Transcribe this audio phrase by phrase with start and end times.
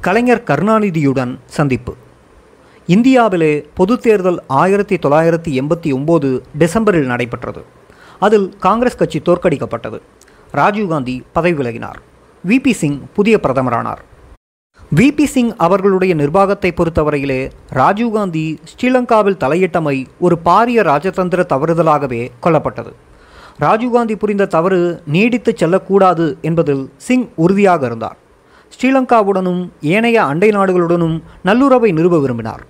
[0.00, 1.94] கலைஞர் கருணாநிதியுடன் சந்திப்பு.
[2.86, 7.62] இந்தியாவிலே பொது தேர்தல் ஆயிரத்தி தொள்ளாயிரத்தி எண்பத்தி ஒம்பது டிசம்பரில் நடைபெற்றது.
[8.18, 10.00] அதில் காங்கிரஸ் கட்சி தோற்கடிக்கப்பட்டது.
[10.54, 11.98] ராஜீவ்காந்தி பதவி விலகினார்.
[12.48, 14.02] விபி சிங் புதிய பிரதமரானார்.
[14.94, 22.94] விபி சிங் அவர்களுடைய நிர்வாகத்தை பொறுத்தவரையிலே ராஜீவ்காந்தி ஸ்ரீலங்காவில் தலையிட்டமை ஒரு பாரிய ராஜதந்திர தவறுதலாகவே கொல்லப்பட்டது
[23.60, 28.16] ராஜீவ்காந்தி புரிந்த தவறு நீடித்து செல்லக்கூடாது என்பதில் சிங் உறுதியாக இருந்தார்.
[28.78, 32.66] ஸ்ரீலங்காவுடனும் ஏனைய அண்டை நாடுகளுடனும் நல்லுறவை நிறுவ விரும்பினார்.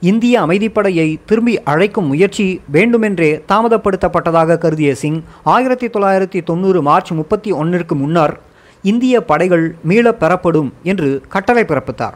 [0.00, 7.94] இந்திய அமைதிப்படையை திரும்பி அழைக்கும் முயற்சி வேண்டுமென்றே தாமதப்படுத்தப்பட்டதாக கருதிய சிங் ஆயிரத்தி தொள்ளாயிரத்தி தொண்ணூறு மார்ச் முப்பத்தி ஒன்றிற்கு
[7.94, 8.40] முன்னர்
[8.82, 12.12] இந்திய படைகள் மீளப் பெறப்படும் என்று கட்டளை பிறப்பித்தார்.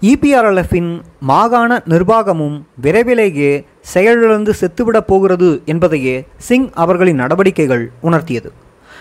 [0.00, 8.50] இபிஆர்எல்எஃபின் மாகாண நிர்வாகமும் விரைவிலேயே செயலிழந்து செத்துவிடப் போகிறது என்பதையே சிங் அவர்களின் நடவடிக்கைகள் உணர்த்தியது.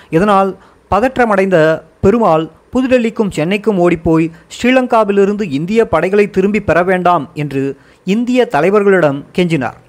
[0.09, 0.57] இதனால்
[0.91, 4.25] பதற்றமடைந்த பெருமாள் புதுடெல்லிக்கும் சென்னைக்கும் ஓடிப்போய்
[4.55, 7.63] ஸ்ரீலங்காவிலிருந்து இந்திய படைகளை திரும்பி பெற வேண்டாம் என்று
[8.07, 9.79] இந்திய தலைவர்களிடம் கெஞ்சினார்.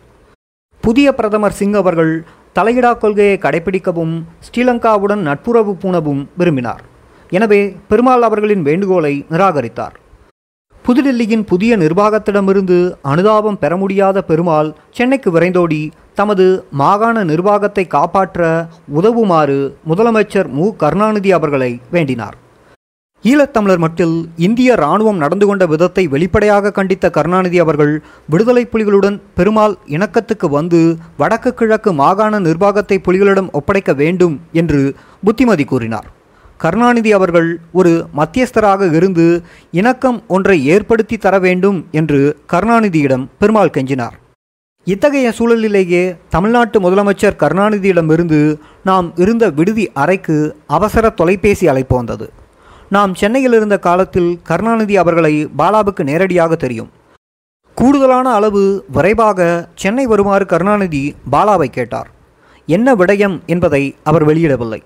[0.80, 2.12] புதிய பிரதமர் சிங் அவர்கள்
[2.58, 4.14] தலையிடா கொள்கையை கடைபிடிக்கவும்
[4.46, 6.82] ஸ்ரீலங்காவுடன் நட்புறவு பூணவும் விரும்பினார்.
[7.30, 9.94] எனவே பெருமாள் அவர்களின் வேண்டுகோளை நிராகரித்தார்.
[10.84, 12.78] புதுடெல்லியின் புதிய நிர்வாகத்திடமிருந்து
[13.12, 15.82] அனுதாபம் பெற முடியாத பெருமாள் சென்னைக்கு விரைந்தோடி
[16.14, 16.46] தமது
[16.80, 19.58] மாகாண நிர்வாகத்தை காப்பாற்ற உதவுமாறு
[19.90, 20.66] முதலமைச்சர் மு.
[20.76, 22.36] கருணாநிதி அவர்களை வேண்டினார்.
[23.30, 24.14] ஈழத்தமிழர் மட்டில்
[24.46, 27.92] இந்திய இராணுவம் நடந்து கொண்ட விதத்தை வெளிப்படையாக கண்டித்த கருணாநிதி அவர்கள்
[28.32, 30.80] விடுதலை புலிகளுடன் பெருமாள் இணக்கத்துக்கு வந்து
[31.20, 34.80] வடக்கு கிழக்கு மாகாண நிர்வாகத்தை புலிகளிடம் ஒப்படைக்க வேண்டும் என்று
[35.24, 36.08] புத்திமதி கூறினார்.
[36.60, 39.28] கருணாநிதி அவர்கள் ஒரு மத்தியஸ்தராக இருந்து
[39.80, 42.20] இணக்கம் ஒன்றை ஏற்படுத்தி தர வேண்டும் என்று
[42.52, 44.16] கருணாநிதியிடம் பெருமாள் கெஞ்சினார்.
[44.86, 48.42] இத்தகைய சூழலிலேயே தமிழ்நாட்டு முதலமைச்சர் கருணாநிதியிடமிருந்து
[48.84, 52.28] நாம் இருந்த விடுதி அறைக்கு அவசர தொலைபேசி அழைப்பு வந்தது.
[52.94, 56.90] நாம் சென்னையில் இருந்த காலத்தில் கருணாநிதி அவர்களை பாலாவுக்கு நேரடியாக தெரியும்.
[57.76, 58.62] கூடுதலான அளவு
[58.96, 62.08] விரைவாக சென்னை வருமாறு கருணாநிதி பாலாவை கேட்டார்.
[62.66, 64.80] என்ன விடயம் என்பதை அவர் வெளியிடவில்லை.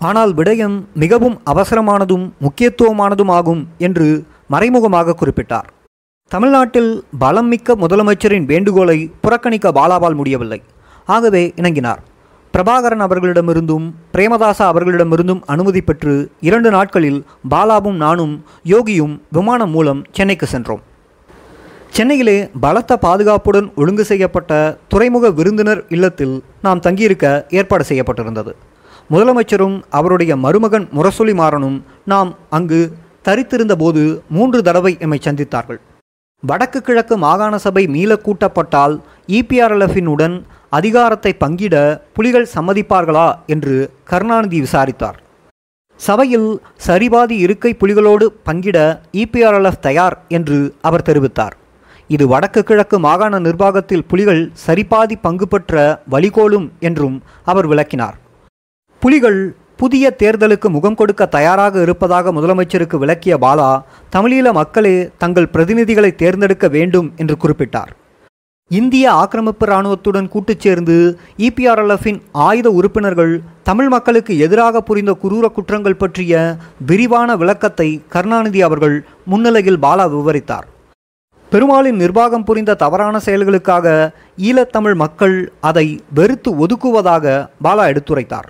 [0.00, 4.08] ஆனால் விடயம் மிகவும் அவசரமானதும் முக்கியத்துவமானதும் ஆகும் என்று
[4.48, 5.68] மறைமுகமாக குறிப்பிட்டார்.
[6.30, 10.62] தமிழ்நாட்டில் பலம் மிக்க முதலமைச்சரின் வேண்டுகோளை புறக்கணிக்க பாலாவால் முடியவில்லை.
[11.06, 12.02] ஆகவே இணங்கினார்.
[12.54, 17.20] பிரபாகரன் அவர்களிடமிருந்தும் பிரேமதாசா அவர்களிடமிருந்தும் அனுமதி பெற்று இரண்டு நாட்களில்
[17.50, 18.34] பாலாவும் நானும்
[18.72, 20.82] யோகியும் விமானம் மூலம் சென்னைக்கு சென்றோம்.
[21.90, 28.52] சென்னையிலே பலத்த பாதுகாப்புடன் ஒழுங்கு செய்யப்பட்ட துறைமுக விருந்தினர் இல்லத்தில் நாம் தங்கியிருக்க ஏற்பாடு செய்யப்பட்டிருந்தது.
[29.10, 32.82] முதலமைச்சரும் அவருடைய மருமகன் முரசொலி மாறனும் நாம் அங்கு
[33.28, 35.80] தரித்திருந்த போது மூன்று தடவை எம்மை சந்தித்தார்கள்.
[36.42, 38.94] வடக்கு கிழக்கு மாகாண சபை மீள கூட்டப்பட்டால்
[39.38, 40.36] இபிஆர்எல்எஃபினுடன்
[40.78, 41.76] அதிகாரத்தை பங்கிட
[42.16, 43.74] புலிகள் சம்மதிப்பார்களா என்று
[44.10, 45.18] கருணாநிதி விசாரித்தார்.
[46.00, 46.48] சபையில்
[46.86, 48.78] சரிபாதி இருக்கை புலிகளோடு பங்கிட
[49.22, 51.54] இபிஆர்எல்எஃப் தயார் என்று அவர் தெரிவித்தார்.
[52.14, 55.82] இது வடக்கு கிழக்கு மாகாண நிர்வாகத்தில் புலிகள் சரிபாதி பங்கு பெற்ற
[56.14, 57.16] வழிகோலும் என்றும்
[57.52, 58.16] அவர் விளக்கினார்.
[59.02, 59.40] புலிகள்
[59.80, 63.70] புதிய தேர்தலுக்கு முகம் கொடுக்க தயாராக இருப்பதாக முதலமைச்சருக்கு விளக்கிய பாலா
[64.16, 67.92] தமிழீழ மக்களே தங்கள் பிரதிநிதிகளை தேர்ந்தெடுக்க வேண்டும் என்று குறிப்பிட்டார்.
[68.70, 70.94] இந்திய ஆக்கிரமிப்பு இராணுவத்துடன் கூட்டுச் சேர்ந்து
[71.46, 73.32] இபிஆர்எல்எஃபின் ஆயுத உறுப்பினர்கள்
[73.68, 76.32] தமிழ் மக்களுக்கு எதிராக புரிந்த குரூர குற்றங்கள் பற்றிய
[76.90, 78.96] விரிவான விளக்கத்தை கருணாநிதி அவர்கள்
[79.30, 80.66] முன்னிலையில் பாலா விவரித்தார்.
[81.52, 83.86] பெருமாளின் நிர்வாகம் புரிந்த தவறான செயல்களுக்காக
[84.48, 85.36] ஈழத்தமிழ் மக்கள்
[85.70, 85.86] அதை
[86.18, 87.24] வெறுத்து ஒதுக்குவதாக
[87.66, 88.48] பாலா எடுத்துரைத்தார்.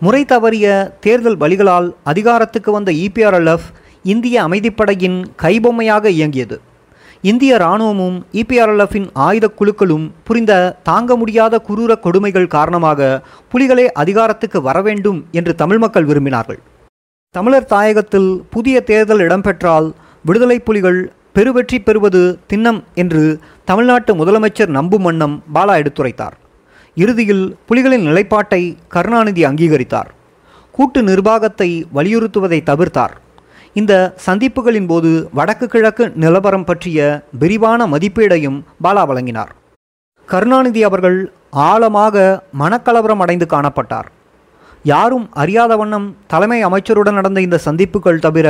[0.00, 0.66] முறை தவறிய
[1.00, 3.68] தேர்தல் வழிகளால் அதிகாரத்துக்கு வந்த இபிஆர்எல்எஃப்
[4.12, 6.58] இந்திய அமைதிப்படையின் கைபொம்மையாக இயங்கியது.
[7.22, 10.52] இந்திய இராணுவமும் இபிஆர்எல்எஃபின் ஆயுத குழுக்களும் புரிந்த
[10.88, 13.08] தாங்க முடியாத குரூர கொடுமைகள் காரணமாக
[13.52, 16.60] புலிகளே அதிகாரத்துக்கு வரவேண்டும் என்று தமிழ் மக்கள் விரும்பினார்கள்.
[17.34, 19.88] தமிழர் தாயகத்தில் புதிய தேர்தல் இடம்பெற்றால்
[20.24, 21.00] விடுதலை புலிகள்
[21.36, 23.24] பெருவெற்றி பெறுவது திண்ணம் என்று
[23.64, 26.36] தமிழ்நாட்டு முதலமைச்சர் நம்பும் வண்ணம் பாலா எடுத்துரைத்தார்.
[26.96, 30.10] இறுதியில் புலிகளின் நிலைப்பாட்டை கருணாநிதி அங்கீகரித்தார்.
[30.70, 33.14] கூட்டு நிர்வாகத்தை வலியுறுத்துவதை தவிர்த்தார்.
[33.74, 33.92] இந்த
[34.26, 36.98] சந்திப்புகளின் போது வடக்கு கிழக்கு நிலவரம் பற்றிய
[37.38, 39.52] விரிவான மதிப்பீடையும் பாலா வழங்கினார்.
[40.28, 41.18] கருணாநிதி அவர்கள்
[41.50, 44.08] ஆழமாக மனக்கலவரம் அடைந்து காணப்பட்டார்.
[44.82, 48.48] யாரும் அறியாத வண்ணம் தலைமை அமைச்சருடன் நடந்த இந்த சந்திப்புகள் தவிர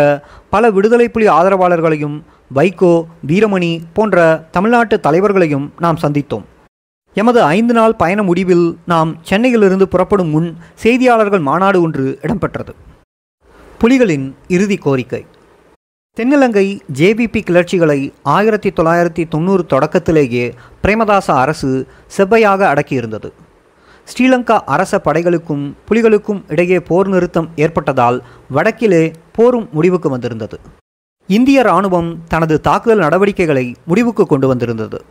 [0.51, 2.17] பல விடுதலை புலி ஆதரவாளர்களையும்
[2.57, 2.93] வைகோ
[3.29, 6.45] வீரமணி போன்ற தமிழ்நாட்டு தலைவர்களையும் நாம் சந்தித்தோம்.
[7.15, 12.75] எமது ஐந்து நாள் பயண முடிவில் நாம் சென்னையிலிருந்து புறப்படும் முன் செய்தியாளர்கள் மாநாடு ஒன்று இடம்பெற்றது.
[13.83, 15.27] புலிகளின் இறுதி கோரிக்கை.
[16.17, 21.87] தென்னிலங்கை ஜேவிபி கிளர்ச்சிகளை ஆயிரத்தி தொள்ளாயிரத்தி தொண்ணூறு தொடக்கத்திலேயே பிரேமதாச அரசு
[22.17, 23.33] செவ்வையாக அடக்கியிருந்தது.
[24.05, 30.61] ஸ்ரீலங்கா அரச படைகளுக்கும் புலிகளுக்கும் இடையே போர் நிறுத்தம் ஏற்பட்டதால் வடக்கிலே போரும் முடிவுக்கு வந்திருந்தது.
[31.27, 35.05] இந்திய இராணுவம் தனது தாக்குதல் நடவடிக்கைகளை முடிவுக்கு கொண்டு வந்திருந்தது.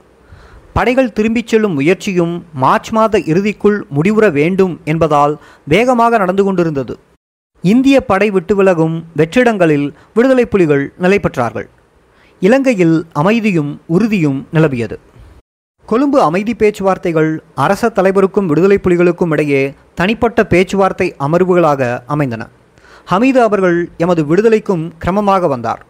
[0.73, 6.99] படைகள் திரும்பிச் செல்லும் முயற்சியும் மார்ச் மாத இறுதிக்குள் முடிவுற வேண்டும் என்பதால் வேகமாக நடந்து கொண்டிருந்தது.
[7.63, 11.67] இந்திய படை விட்டு விலகும் வெற்றிடங்களில் விடுதலை புலிகள் நிலை பெற்றார்கள்.
[12.39, 14.97] இலங்கையில் அமைதியும் உறுதியும் நிலவியது.
[15.85, 22.47] கொழும்பு அமைதி பேச்சுவார்த்தைகள் அரச தலைவருக்கும் விடுதலை புலிகளுக்கும் இடையே தனிப்பட்ட பேச்சுவார்த்தை அமர்வுகளாக அமைந்தன.
[23.11, 25.85] ஹமீது அவர்கள் எமது விடுதலைக்கும் கிரமமாக வந்தார்.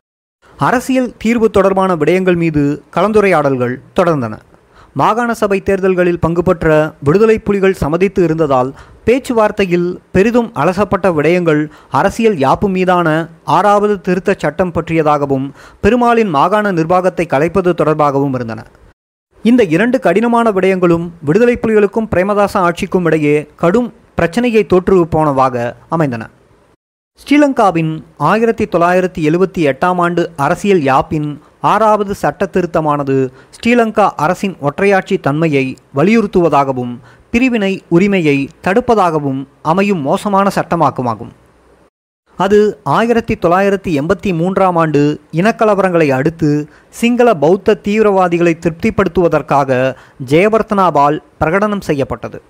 [0.58, 4.34] அரசியல் தீர்வு தொடர்பான விடயங்கள் மீது கலந்துரையாடல்கள் தொடர்ந்தன.
[4.94, 8.74] மாகாண சபை தேர்தல்களில் பங்கு பெற்ற விடுதலை புலிகள் சம்மதித்து இருந்ததால்
[9.08, 11.62] பேச்சுவார்த்தையில் பெரிதும் அலசப்பட்ட விடயங்கள்
[12.00, 13.08] அரசியல் யாப்பு மீதான
[13.58, 15.46] ஆறாவது திருத்தச் சட்டம் பற்றியதாகவும்
[15.82, 18.66] பெருமாளின் மாகாண நிர்வாகத்தை கலைப்பது தொடர்பாகவும் இருந்தன.
[19.46, 26.24] இந்த இரண்டு கடினமான விடயங்களும் விடுதலை புலிகளுக்கும் பிரேமதாச ஆட்சிக்கும் இடையே கடும் பிரச்சனையை தோற்றுவிப்போனவாக அமைந்தன.
[27.22, 27.94] ஸ்ரீலங்காவின்
[28.32, 31.30] ஆயிரத்தி தொள்ளாயிரத்தி எழுபத்தி எட்டாம் ஆண்டு அரசியல் யாப்பின்
[31.62, 33.16] ஆறாவது சட்ட திருத்தமானது
[33.56, 35.64] ஸ்ரீலங்கா அரசின் ஒற்றையாட்சி தன்மையை
[35.96, 36.94] வலியுறுத்துவதாகவும்
[37.32, 41.32] பிரிவினை உரிமையை தடுப்பதாகவும் அமையும் மோசமான சட்டமாக்குமாகும்.
[42.38, 49.96] அது ஆயிரத்தி தொள்ளாயிரத்தி எண்பத்தி மூன்றாம் ஆண்டு இனக்கலவரங்களை அடுத்து சிங்கள பௌத்த தீவிரவாதிகளை திருப்திப்படுத்துவதற்காக
[50.26, 52.42] ஜெயவர்த்தனாபால் பிரகடனம் செய்யப்பட்டது.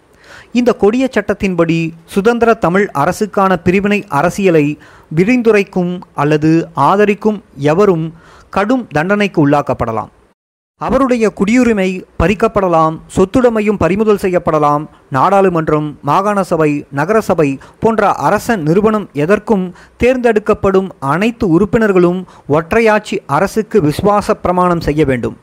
[0.52, 4.78] இந்த கொடிய சட்டத்தின்படி சுதந்திர தமிழ் அரசுக்கான பிரிவினை அரசியலை
[5.16, 8.14] விரிந்துரைக்கும் அல்லது ஆதரிக்கும் எவரும்
[8.50, 10.12] கடும் தண்டனைக்கு உள்ளாக்கப்படலாம்.
[10.86, 11.88] அவருடைய குடியுரிமை
[12.22, 14.84] பறிக்கப்படலாம் சொத்துடைமையும் பறிமுதல் செய்யப்படலாம்.
[15.16, 16.68] நாடாளுமன்றம் மாகாண சபை
[17.00, 17.48] நகரசபை
[17.84, 19.64] போன்ற அரச நிறுவனம் எதற்கும்
[20.02, 22.20] தேர்ந்தெடுக்கப்படும் அனைத்து உறுப்பினர்களும்
[22.58, 25.36] ஒற்றையாட்சி அரசுக்கு விசுவாச பிரமாணம் செய்ய வேண்டும்.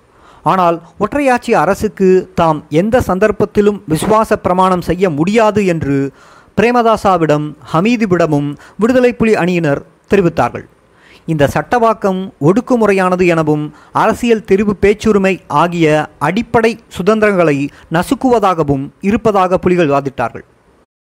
[0.52, 2.10] ஆனால் ஒற்றையாட்சி அரசுக்கு
[2.40, 5.96] தாம் எந்த சந்தர்ப்பத்திலும் விசுவாச பிரமாணம் செய்ய முடியாது என்று
[6.60, 9.82] பிரேமதாசாவிடம் ஹமீதுவிடமும் விடுதலை புலி அணியினர்
[10.12, 10.66] தெரிவித்தார்கள்.
[11.26, 13.62] இந்த சட்டவாக்கம் ஒடுக்குமுறையானது எனவும்
[14.02, 15.86] அரசியல் தெரிவு பேச்சுரிமை ஆகிய
[16.18, 17.56] அடிப்படை சுதந்திரங்களை
[17.92, 20.44] நசுக்குவதாகவும் இருப்பதாக புலிகள் வாதிட்டார்கள்.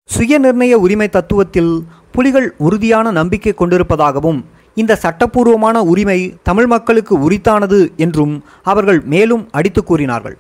[0.10, 1.74] சுயநிர்ணய உரிமை தத்துவத்தில்
[2.12, 4.40] புலிகள் உறுதியான நம்பிக்கை கொண்டிருப்பதாகவும்
[4.78, 10.38] இந்த சட்டப்பூர்வமான உரிமை தமிழ் மக்களுக்கு உரித்தானது என்றும் அவர்கள் மேலும் அடித்து கூறினார்கள்.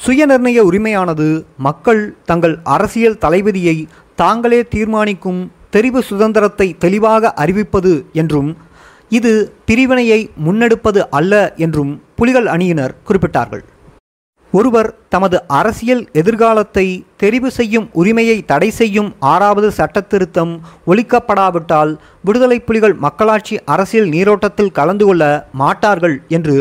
[0.00, 1.28] சுயநிர்ணய உரிமையானது
[1.66, 3.76] மக்கள் தங்கள் அரசியல் தலைவிதியை
[4.14, 5.40] தாங்களே தீர்மானிக்கும்
[5.74, 8.50] தெரிவு சுதந்திரத்தை தெளிவாக அறிவிப்பது என்றும்
[9.16, 9.32] இது
[9.68, 11.34] பிரிவினையை முன்னெடுப்பது அல்ல
[11.64, 13.62] என்றும் புலிகள் அணியினர் குறிப்பிட்டார்கள்.
[14.52, 16.84] ஒருவர் தமது அரசியல் எதிர்காலத்தை
[17.22, 20.52] தெரிவு செய்யும் உரிமையை தடை செய்யும் ஆறாவது சட்டத்திருத்தம்
[20.90, 21.92] ஒழிக்கப்படாவிட்டால்
[22.26, 25.24] விடுதலை புலிகள் மக்களாட்சி அரசியல் நீரோட்டத்தில் கலந்து கொள்ள
[25.62, 26.56] மாட்டார்கள் என்று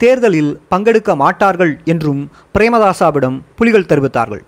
[0.00, 2.22] தேர்தலில் பங்கெடுக்க மாட்டார்கள் என்றும்
[2.54, 4.44] பிரேமதாசாவிடம் புலிகள் தெரிவித்தார்கள்.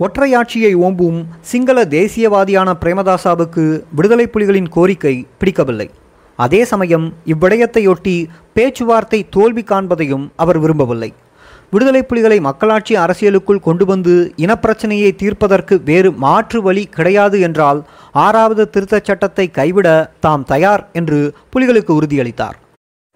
[0.00, 1.18] ஒற்றையாட்சியை ஓம்பும்
[1.50, 3.66] சிங்கள தேசியவாதியான பிரேமதாசாவுக்கு
[3.98, 5.88] விடுதலை புலிகளின் கோரிக்கை பிடிக்கவில்லை.
[6.44, 8.16] அதே சமயம் இவ்விடயத்தையொட்டி
[8.56, 11.10] பேச்சுவார்த்தை தோல்வி காண்பதையும் அவர் விரும்பவில்லை.
[11.72, 17.80] விடுதலை புலிகளை மக்களாட்சி அரசியலுக்குள் கொண்டு வந்து இனப்பிரச்சனையை தீர்ப்பதற்கு வேறு மாற்று வழி கிடையாது என்றால்
[18.24, 19.88] ஆறாவது திருத்தச் சட்டத்தை கைவிட
[20.24, 21.20] தாம் தயார் என்று
[21.54, 22.56] புலிகளுக்கு உறுதியளித்தார்.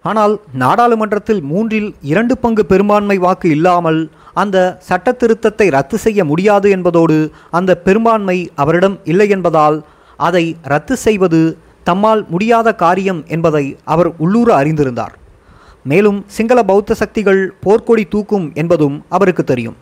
[0.05, 0.33] ஆனால்
[0.63, 4.01] நாடாளுமன்றத்தில் மூன்றில் இரண்டு பங்கு பெரும்பான்மை வாக்கு இல்லாமல்
[4.41, 4.57] அந்த
[4.87, 7.17] சட்ட திருத்தத்தை ரத்து செய்ய முடியாது என்பதோடு
[7.59, 9.77] அந்த பெரும்பான்மை அவரிடம் இல்லை என்பதால்
[10.19, 11.41] அதை ரத்து செய்வது
[11.87, 15.15] தம்மால் முடியாத காரியம் என்பதை அவர் உள்ளூர அறிந்திருந்தார்.
[15.91, 19.77] மேலும் சிங்கள பௌத்த சக்திகள் போர்க்கொடி தூக்கும் என்பதும் அவருக்கு தெரியும்.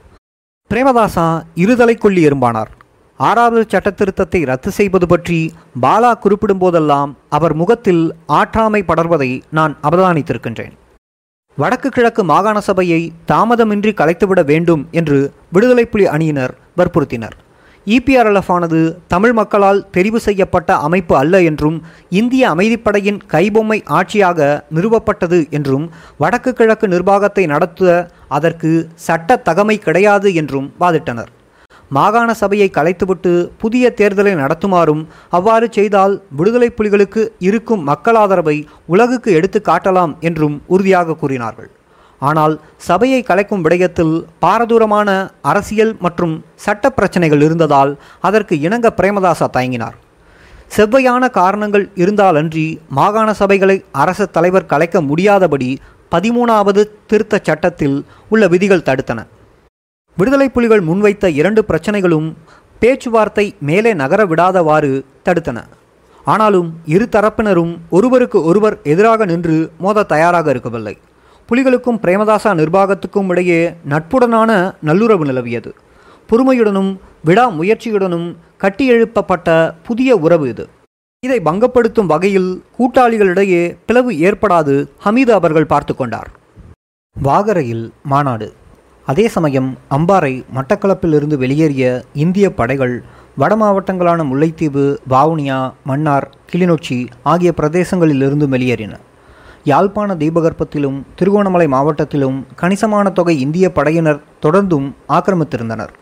[0.71, 1.27] பிரேமதாசா
[1.63, 2.71] இருதலை கொள்ளி எறும்பானார்.
[3.19, 5.37] ஆறாவது சட்டத்திருத்தத்தை ரத்து செய்வது பற்றி
[5.83, 8.01] பாலா குறிப்பிடும் போதெல்லாம் அவர் முகத்தில்
[8.39, 10.73] ஆற்றாமை படர்வதை நான் அவதானித்திருக்கின்றேன்.
[11.57, 15.19] வடக்கு கிழக்கு மாகாண சபையை தாமதமின்றி கலைத்துவிட வேண்டும் என்று
[15.53, 17.35] விடுதலை புலி அணியினர் வற்புறுத்தினர்.
[17.93, 18.79] இபிஆர்எல்எஃப் ஆனது
[19.13, 21.77] தமிழ் மக்களால் தெரிவு செய்யப்பட்ட அமைப்பு அல்ல என்றும்
[22.19, 24.39] இந்திய அமைதிப்படையின் கைபொம்மை ஆட்சியாக
[24.75, 25.85] நிறுவப்பட்டது என்றும்
[26.23, 27.93] வடக்கு கிழக்கு நிர்வாகத்தை நடத்த
[28.37, 28.71] அதற்கு
[29.07, 31.31] சட்ட தகமை கிடையாது என்றும் வாதிட்டனர்.
[31.91, 35.03] மாகாண சபையை கலைத்துவிட்டு புதிய தேர்தலை நடத்துமாறும்
[35.37, 38.57] அவ்வாறு செய்தால் விடுதலை புலிகளுக்கு இருக்கும் மக்கள் ஆதரவை
[38.93, 41.69] உலகுக்கு எடுத்து காட்டலாம் என்றும் உறுதியாக கூறினார்கள்.
[42.19, 45.09] ஆனால் சபையை கலைக்கும் விடயத்தில் பாரதூரமான
[45.41, 49.95] அரசியல் மற்றும் சட்ட பிரச்சனைகள் இருந்ததால் அதற்கு இணங்க பிரேமதாசா தயங்கினார்.
[50.75, 52.65] செவ்வையான காரணங்கள் இருந்தாலன்றி
[52.99, 55.69] மாகாண சபைகளை அரச தலைவர் கலைக்க முடியாதபடி
[56.15, 59.19] பதிமூணாவது திருத்தச் சட்டத்தில் உள்ள விதிகள் தடுத்தன.
[60.17, 62.27] விடுதலை புலிகள் முன்வைத்த இரண்டு பிரச்சனைகளும்
[62.79, 64.91] பேச்சுவார்த்தை மேலே நகர விடாதவாறு
[65.25, 65.59] தடுத்தன.
[66.25, 70.97] ஆனாலும் இரு தரப்பினரும் ஒருவருக்கு ஒருவர் எதிராக நின்று மோத தயாராக இருக்கவில்லை.
[71.49, 75.71] புலிகளுக்கும் பிரேமதாசா நிர்வாகத்துக்கும் இடையே நட்புடனான நல்லுறவு நிலவியது.
[76.29, 76.91] பொறுமையுடனும்
[77.25, 78.27] விடா முயற்சியுடனும்
[78.63, 80.69] கட்டியெழுப்பப்பட்ட புதிய உறவு இது.
[81.19, 84.75] இதை பங்கப்படுத்தும் வகையில் கூட்டாளிகளிடையே பிளவு ஏற்படாது
[85.05, 86.29] ஹமீது அவர்கள் பார்த்து கொண்டார்.
[87.15, 88.53] வாகரையில் மாநாடு.
[89.05, 93.03] அதே சமயம் அம்பாறை மட்டக்களப்பிலிருந்து வெளியேறிய இந்திய படைகள்
[93.35, 98.93] வட மாவட்டங்களான முல்லைத்தீவு வவுனியா மன்னார் கிளிநொச்சி ஆகிய பிரதேசங்களிலிருந்து வெளியேறின.
[99.69, 105.93] யாழ்ப்பாண தீபகற்பத்திலும் திருகோணமலை மாவட்டத்திலும் கணிசமான தொகை இந்திய படையினர் தொடர்ந்தும் ஆக்கிரமித்திருந்தனர்.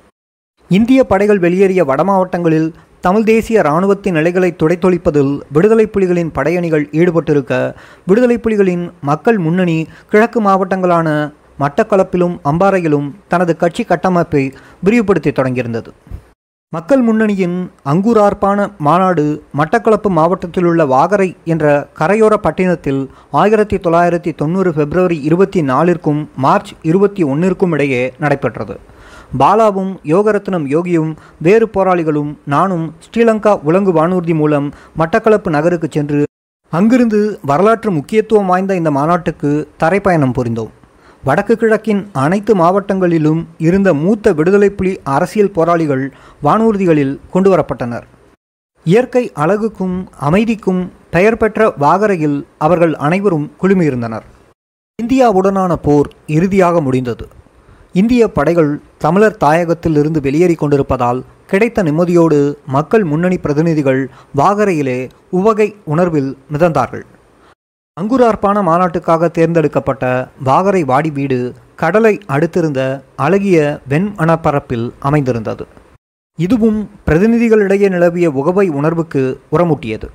[0.69, 2.67] இந்திய படைகள் வெளியேறிய வட மாவட்டங்களில்
[3.01, 7.53] தமிழ் தேசிய இராணுவத்தின் நிலைகளை துடைத்தொழிப்பதில் விடுதலை புலிகளின் படையணிகள் ஈடுபட்டிருக்க
[8.05, 11.07] விடுதலை புலிகளின் மக்கள் முன்னணி கிழக்கு மாவட்டங்களான
[11.59, 14.53] மட்டக்களப்பிலும் அம்பாறையிலும் தனது கட்சி கட்டமைப்பை
[14.83, 15.91] விரிவுபடுத்தி தொடங்கியிருந்தது.
[16.73, 17.57] மக்கள் முன்னணியின்
[17.91, 19.23] அங்குரார்ப்பான மாநாடு
[19.59, 21.65] மட்டக்களப்பு மாவட்டத்தில் உள்ள வாகரை என்ற
[21.99, 23.01] கரையோர பட்டினத்தில்
[23.41, 28.75] ஆயிரத்தி தொள்ளாயிரத்தி தொண்ணூறு பிப்ரவரி இருபத்தி நாலிற்கும் மார்ச் இருபத்தி ஒன்றிற்கும் இடையே நடைபெற்றது.
[29.39, 31.13] பாலாவும் யோகரத்னம் யோகியும்
[31.47, 34.69] வேறு போராளிகளும் நானும் ஸ்ரீலங்கா உலங்கு வானூர்தி மூலம்
[35.01, 36.21] மட்டக்களப்பு நகருக்கு சென்று
[36.71, 39.51] அங்கிருந்து வரலாற்று முக்கியத்துவம் வாய்ந்த இந்த மாநாட்டுக்கு
[39.83, 40.73] தரைப்பயணம் புரிந்தோம்.
[41.23, 46.03] வடக்கு கிழக்கின் அனைத்து மாவட்டங்களிலும் இருந்த மூத்த விடுதலை புலி அரசியல் போராளிகள்
[46.43, 48.05] வானூர்திகளில் கொண்டுவரப்பட்டனர்
[48.85, 49.95] இயற்கை அழகுக்கும்
[50.27, 54.25] அமைதிக்கும் பெயர் பெற்ற வாகரையில் அவர்கள் அனைவரும் குழுமியிருந்தனர்.
[55.03, 57.27] இந்தியாவுடனான போர் இறுதியாக முடிந்தது.
[57.93, 64.99] இந்திய படைகள் தமிழர் தாயகத்தில் இருந்து வெளியேறி கொண்டிருப்பதால் கிடைத்த நிம்மதியோடு மக்கள் முன்னணி பிரதிநிதிகள் வாகரையிலே
[65.29, 67.05] உவகை உணர்வில் மிதந்தார்கள்.
[68.01, 75.65] அங்குரார்ப்பான மாநாட்டுக்காக தேர்ந்தெடுக்கப்பட்ட வாகரை வாடி வீடு கடலை அடுத்திருந்த அழகிய வெண்மணப்பரப்பில் அமைந்திருந்தது.
[76.39, 80.07] இதுவும் பிரதிநிதிகளிடையே நிலவிய உகவை உணர்வுக்கு உரமூட்டியது.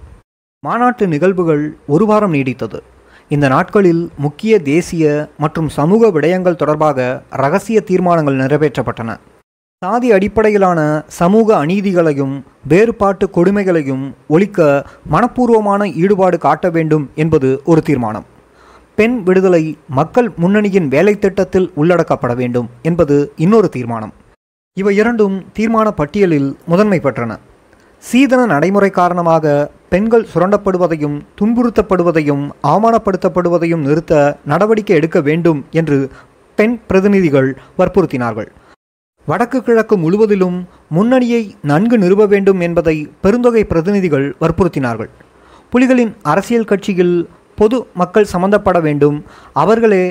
[0.61, 2.80] மாநாட்டு நிகழ்வுகள் ஒரு வாரம் நீடித்தது.
[3.28, 9.16] இந்த நாட்களில் முக்கிய தேசிய மற்றும் சமூக விடயங்கள் தொடர்பாக ரகசிய தீர்மானங்கள் நிறைவேற்றப்பட்டன.
[9.85, 10.80] சாதி அடிப்படையிலான
[11.16, 12.32] சமூக அநீதிகளையும்
[12.70, 14.02] வேறுபாட்டு கொடுமைகளையும்
[14.35, 14.58] ஒழிக்க
[15.12, 18.26] மனப்பூர்வமான ஈடுபாடு காட்ட வேண்டும் என்பது ஒரு தீர்மானம்.
[18.99, 19.62] பெண் விடுதலை
[19.99, 24.12] மக்கள் முன்னணியின் வேலை திட்டத்தில் உள்ளடக்கப்பட வேண்டும் என்பது இன்னொரு தீர்மானம்.
[24.82, 27.38] இவை இரண்டும் தீர்மான பட்டியலில் முதன்மை பெற்றன.
[28.02, 29.56] சீதன நடைமுறை காரணமாக
[29.94, 35.99] பெண்கள் சுரண்டப்படுவதையும் துன்புறுத்தப்படுவதையும் அவமானப்படுத்தப்படுவதையும் நிறுத்த நடவடிக்கை எடுக்க வேண்டும் என்று
[36.58, 38.50] பெண் பிரதிநிதிகள் வற்புறுத்தினார்கள்.
[39.28, 40.58] வடக்கு கிழக்கு முழுவதிலும்
[40.97, 42.94] முன்னணியை நன்கு நிறுவ வேண்டும் என்பதை
[43.25, 45.11] பெருந்தொகை பிரதிநிதிகள் வற்புறுத்தினார்கள்.
[45.73, 47.16] புலிகளின் அரசியல் கட்சியில்
[47.58, 49.16] பொது மக்கள் சம்பந்தப்பட வேண்டும்
[49.62, 50.04] அவர்களே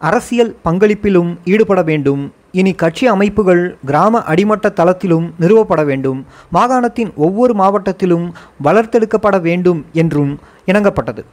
[0.00, 2.22] அரசியல் பங்களிப்பிலும் ஈடுபட வேண்டும்.
[2.52, 6.20] இனி கட்சி அமைப்புகள் கிராம அடிமட்ட தளத்திலும் நிறுவப்பட வேண்டும்.
[6.56, 8.28] மாகாணத்தின் ஒவ்வொரு மாவட்டத்திலும்
[8.66, 10.32] வளர்த்தெடுக்கப்பட வேண்டும் என்றும்
[10.70, 11.24] இணங்கப்பட்டது.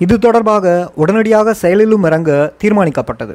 [0.00, 2.30] இது தொடர்பாக உடனடியாக செயலிலும் இறங்க
[2.62, 3.34] தீர்மானிக்கப்பட்டது.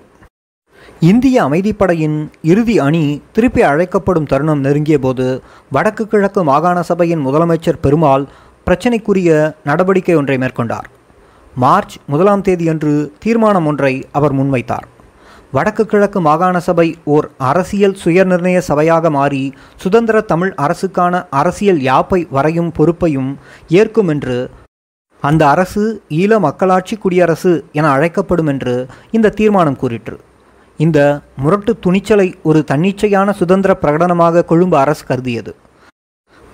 [1.09, 5.41] இந்திய அமைதிப்படையின் இறுதி அணி திருப்பி அழைக்கப்படும் தருணம் நெருங்கிய போது
[5.71, 8.25] வடக்கு கிழக்கு மாகாண சபையின் முதலமைச்சர் பெருமாள்
[8.67, 10.87] பிரச்சினைக்குரிய நடவடிக்கை ஒன்றை மேற்கொண்டார்.
[11.55, 14.87] மார்ச் முதலாம் தேதியன்று தீர்மானம் ஒன்றை அவர் முன்வைத்தார்.
[15.51, 19.43] வடக்கு கிழக்கு மாகாண சபை ஓர் அரசியல் சுயநிர்ணய சபையாக மாறி
[19.83, 23.31] சுதந்திர தமிழ் அரசுக்கான அரசியல் யாப்பை வரையும் பொறுப்பையும்
[23.67, 24.37] ஏற்கும் என்று
[25.23, 25.83] அந்த அரசு
[26.21, 28.75] ஈழ மக்களாட்சி குடியரசு என அழைக்கப்படும் என்று
[29.11, 30.17] இந்த தீர்மானம் கூறிற்று.
[30.85, 30.99] இந்த
[31.43, 35.51] முரட்டு துணிச்சலை ஒரு தன்னிச்சையான சுதந்திர பிரகடனமாக கொழும்பு அரசு கருதியது.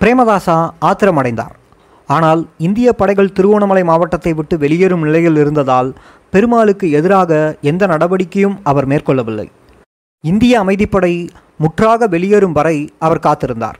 [0.00, 0.56] பிரேமதாசா
[0.88, 1.54] ஆத்திரமடைந்தார்.
[2.08, 5.90] ஆனால் இந்திய படைகள் திருவோணமலை மாவட்டத்தை விட்டு வெளியேறும் நிலையில் இருந்ததால்
[6.30, 7.32] பெருமாளுக்கு எதிராக
[7.70, 9.46] எந்த நடவடிக்கையும் அவர் மேற்கொள்ளவில்லை.
[10.24, 11.14] இந்திய அமைதிப்படை
[11.62, 12.76] முற்றாக வெளியேறும் வரை
[13.06, 13.78] அவர் காத்திருந்தார்.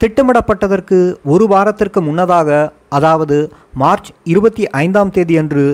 [0.00, 0.98] திட்டமிடப்பட்டதற்கு
[1.32, 2.48] ஒரு வாரத்திற்கு முன்னதாக
[2.88, 3.36] அதாவது
[3.82, 5.64] மார்ச் இருபத்தி ஐந்தாம் தேதியன்று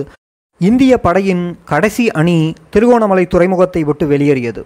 [0.67, 2.35] இந்திய படையின் கடைசி அணி
[2.73, 4.61] திருகோணமலை துறைமுகத்தை விட்டு வெளியேறியது.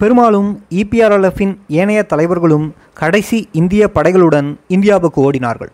[0.00, 0.48] பெரும்பாலும்
[0.80, 2.64] இபிஆர்எல்எஃப்பின் ஏனைய தலைவர்களும்
[3.00, 5.70] கடைசி இந்திய படைகளுடன் இந்தியாவுக்கு ஓடினார்கள்.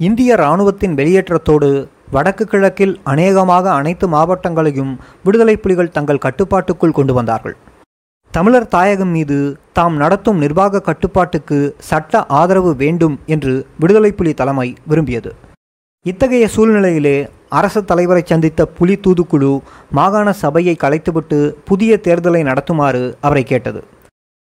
[0.00, 1.70] இந்திய இராணுவத்தின் வெளியேற்றத்தோடு
[2.10, 4.92] வடக்கு கிழக்கில் அநேகமாக அனைத்து மாவட்டங்களையும்
[5.24, 7.56] விடுதலை புலிகள் தங்கள் கட்டுப்பாட்டுக்குள் கொண்டு வந்தார்கள்.
[8.30, 9.38] தமிழர் தாயகம் மீது
[9.72, 11.58] தாம் நடத்தும் நிர்வாக கட்டுப்பாட்டுக்கு
[11.90, 15.32] சட்ட ஆதரவு வேண்டும் என்று விடுதலை புலி தலைமை விரும்பியது.
[16.06, 17.16] இத்தகைய சூழ்நிலையிலே
[17.48, 19.60] அரசு தலைவரை சந்தித்த புலி தூதுக்குழு
[19.90, 23.84] மாகாண சபையை கலைத்துவிட்டு புதிய தேர்தலை நடத்துமாறு அவரை கேட்டது.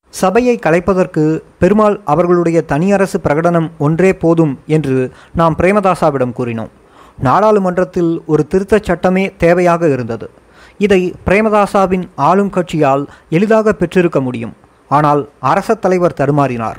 [0.08, 6.70] சபையை கலைப்பதற்கு பெருமாள் அவர்களுடைய தனியரசு பிரகடனம் ஒன்றே போதும் என்று நாம் பிரேமதாசாவிடம் கூறினோம்.
[7.18, 10.30] நாடாளுமன்றத்தில் ஒரு திருத்தச் சட்டமே தேவையாக இருந்தது.
[10.78, 14.56] இதை பிரேமதாசாவின் ஆளும் கட்சியால் எளிதாக பெற்றிருக்க முடியும்.
[14.88, 16.76] ஆனால் அரச தலைவர் தடுமாறினார்.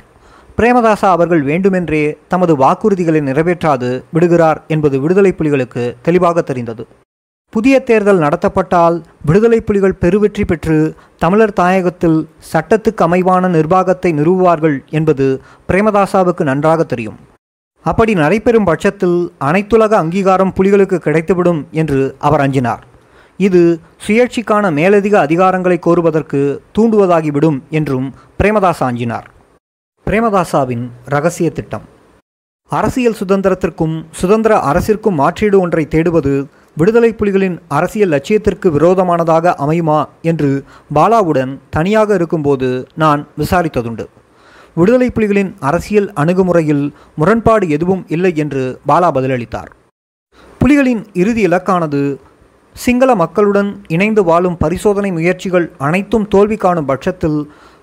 [0.58, 6.84] பிரேமதாசா அவர்கள் வேண்டுமென்றே தமது வாக்குறுதிகளை நிறைவேற்றாது விடுகிறார் என்பது விடுதலை புலிகளுக்கு தெளிவாக தெரிந்தது.
[7.50, 8.96] புதிய தேர்தல் நடத்தப்பட்டால்
[9.26, 10.78] விடுதலை புலிகள் பெருவெற்றி பெற்று
[11.18, 12.20] தமிழர் தாயகத்தில்
[12.52, 15.28] சட்டத்துக்கு அமைவான நிர்வாகத்தை நிறுவுவார்கள் என்பது
[15.70, 17.20] பிரேமதாசாவுக்கு நன்றாக தெரியும்.
[17.86, 19.20] அப்படி நடைபெறும் பட்சத்தில்
[19.50, 22.84] அனைத்துலக அங்கீகாரம் புலிகளுக்கு கிடைத்துவிடும் என்று அவர் அஞ்சினார்.
[23.40, 23.62] இது
[24.06, 26.42] சுயேட்சிக்கான மேலதிக அதிகாரங்களை கோருவதற்கு
[26.78, 29.28] தூண்டுவதாகிவிடும் என்றும் பிரேமதாசா அஞ்சினார்.
[30.08, 31.84] பிரேமதாசாவின் ரகசிய திட்டம்.
[32.72, 40.64] அரசியல் சுதந்திரத்திற்கும் சுதந்திர அரசிற்கும் மாற்றீடு ஒன்றை தேடுவது விடுதலை புலிகளின் அரசியல் லட்சியத்திற்கு விரோதமானதாக அமையுமா என்று
[40.96, 44.06] பாலாவுடன் தனியாக இருக்கும்போது நான் விசாரித்ததுண்டு.
[44.74, 49.72] விடுதலை புலிகளின் அரசியல் அணுகுமுறையில் முரண்பாடு எதுவும் இல்லை என்று பாலா பதிலளித்தார்.
[50.62, 52.04] புலிகளின் இறுதி இலக்கானது
[52.76, 57.40] சிங்கள மக்களுடன் இணைந்து வாழும் பரிசோதனை முயற்சிகள் அனைத்தும் தோல்வி காணும் பட்சத்தில்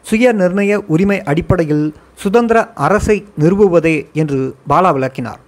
[0.07, 1.87] சுய நிர்ணய உரிமை அடிப்படையில்
[2.23, 4.41] சுதந்திர அரசை நிறுவுவதே என்று
[4.71, 5.41] பாலா விளக்கினார்.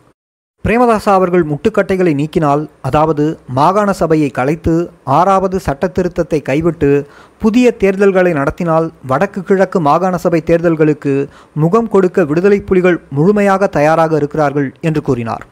[0.64, 3.24] பிரேமதாசா அவர்கள் முட்டுக்கட்டைகளை நீக்கினால் அதாவது
[3.56, 4.74] மாகாண சபையை கலைத்து
[5.16, 6.90] ஆறாவது சட்ட திருத்தத்தை கைவிட்டு
[7.38, 11.14] புதிய தேர்தல்களை நடத்தினால் வடக்கு கிழக்கு மாகாண சபை தேர்தல்களுக்கு
[11.62, 15.44] முகம் கொடுக்க விடுதலை புலிகள் முழுமையாக தயாராக இருக்கிறார்கள் என்று கூறினார்.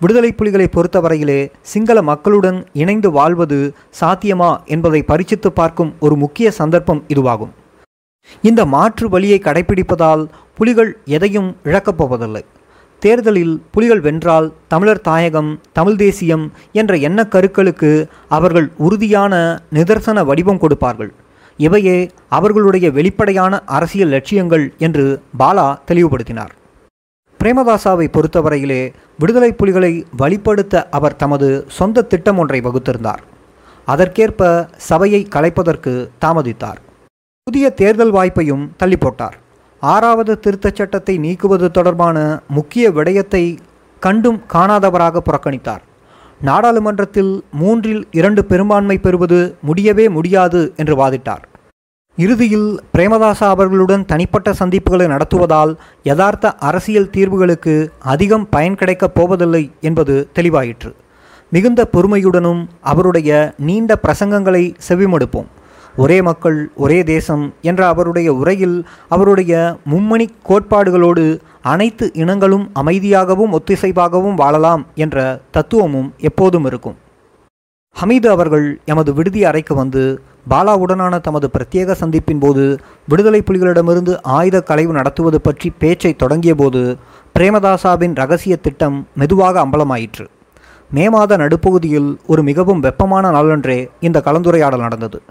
[0.00, 1.40] விடுதலை புலிகளை பொறுத்தவரையிலே
[1.72, 3.60] சிங்கள மக்களுடன் இணைந்து வாழ்வது
[4.00, 7.52] சாத்தியமா என்பதை பரிசித்து பார்க்கும் ஒரு முக்கிய சந்தர்ப்பம் இதுவாகும்.
[8.42, 12.44] இந்த மாற்று வழியை கடைபிடிப்பதால் புலிகள் எதையும் இழக்கப் போவதில்லை.
[12.98, 21.12] தேர்தலில் புலிகள் வென்றால் தமிழர் தாயகம் தமிழ் தேசியம் என்ற எண்ண கருக்களுக்கு அவர்கள் உறுதியான நிதர்சன வடிவம் கொடுப்பார்கள்.
[21.56, 26.52] இவையே அவர்களுடைய வெளிப்படையான அரசியல் லட்சியங்கள் என்று பாலா தெளிவுபடுத்தினார்.
[27.40, 33.22] பிரேமதாசாவை பொறுத்தவரையிலே விடுதலை புலிகளை வழிப்படுத்த அவர் தமது சொந்த திட்டம் ஒன்றை வகுத்திருந்தார்.
[33.84, 36.80] அதற்கேற்ப சபையை கலைப்பதற்கு தாமதித்தார்.
[37.48, 39.34] புதிய தேர்தல் வாய்ப்பையும் தள்ளி போட்டார்
[39.82, 43.42] ஆறாவது திருத்தச் சட்டத்தை நீக்குவது தொடர்பான முக்கிய விடயத்தை
[44.02, 45.82] கண்டும் காணாதவராக புறக்கணித்தார்.
[46.40, 51.44] நாடாளுமன்றத்தில் மூன்றில் இரண்டு பெரும்பான்மை பெறுவது முடியவே முடியாது என்று வாதிட்டார்.
[52.18, 57.74] இறுதியில் பிரேமதாசா அவர்களுடன் தனிப்பட்ட சந்திப்புகளை நடத்துவதால் யதார்த்த அரசியல் தீர்வுகளுக்கு
[58.14, 60.92] அதிகம் பயன் கிடைக்கப் போவதில்லை என்பது தெளிவாயிற்று.
[61.52, 65.50] மிகுந்த பொறுமையுடனும் அவருடைய நீண்ட பிரசங்கங்களை செவிமடுப்போம்.
[65.96, 69.52] ஒரே மக்கள் ஒரே தேசம் என்ற அவருடைய உரையில் அவருடைய
[69.90, 71.24] மும்மணி கோட்பாடுகளோடு
[71.62, 76.96] அனைத்து இனங்களும் அமைதியாகவும் ஒத்திசைவாகவும் வாழலாம் என்ற தத்துவமும் எப்போதும் இருக்கும்.
[78.00, 80.02] ஹமீது அவர்கள் எமது விடுதி அறைக்கு வந்து
[80.50, 82.64] பாலாவுடனான தமது பிரத்யேக சந்திப்பின் போது
[83.08, 86.96] விடுதலை புலிகளிடமிருந்து ஆயுத களைவு நடத்துவது பற்றி பேச்சை தொடங்கியபோது
[87.38, 90.26] பிரேமதாசாவின் ரகசிய திட்டம் மெதுவாக அம்பலமாயிற்று.
[90.90, 95.22] மே மாத நடுப்பகுதியில் ஒரு மிகவும் வெப்பமான நாளன்றே இந்த கலந்துரையாடல் நடந்தது.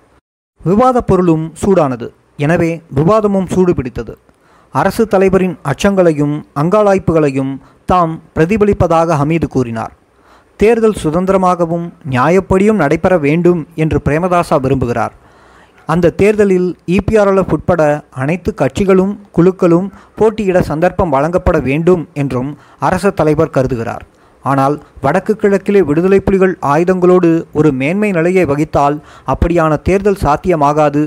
[0.67, 2.07] விவாதப் பொருளும் சூடானது.
[2.43, 4.13] எனவே விவாதமும் சூடு பிடித்தது
[4.73, 7.51] அரசு தலைவரின் அச்சங்களையும் அங்காளாய்ப்புகளையும்
[7.85, 9.93] தாம் பிரதிபலிப்பதாக ஹமீது கூறினார்.
[10.59, 15.13] தேர்தல் சுதந்திரமாகவும் நியாயப்படியும் நடைபெற வேண்டும் என்று பிரேமதாசா விரும்புகிறார்.
[15.85, 17.81] அந்த தேர்தலில் இபிஆர்எல்எஃப் உட்பட
[18.21, 24.03] அனைத்து கட்சிகளும் குழுக்களும் போட்டியிட சந்தர்ப்பம் வழங்கப்பட வேண்டும் என்றும் அரசு தலைவர் கருதுகிறார்.
[24.51, 27.29] ஆனால் வடக்கு கிழக்கிலே விடுதலை புலிகள் ஆயுதங்களோடு
[27.59, 28.97] ஒரு மேன்மை நிலையை வகித்தால்
[29.33, 31.03] அப்படியான தேர்தல் சாத்தியமாகாது.